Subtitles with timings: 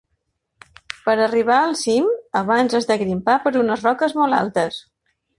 [1.07, 2.07] Per arribar al cim,
[2.41, 4.81] abans has de grimpar per unes roques molt altes.